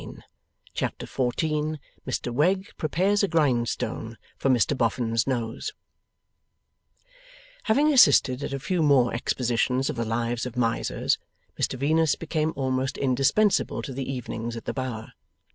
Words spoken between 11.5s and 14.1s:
Mr Venus became almost indispensable to